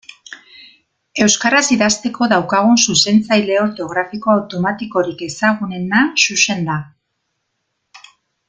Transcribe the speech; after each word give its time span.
Euskaraz 1.25 1.65
idazteko 1.75 2.29
daukagun 2.31 2.81
zuzentzaile 2.87 3.59
ortografiko 3.65 4.35
automatikorik 4.39 5.23
ezagunena 5.29 6.03
Xuxen 6.27 6.67
da. 6.71 6.83